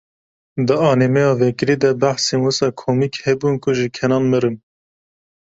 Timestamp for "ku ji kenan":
3.63-4.23